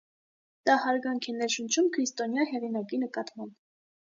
[0.69, 3.55] Դա հարգանք է ներշնչում քրիստոնյա հեղինակի նկատմամբ։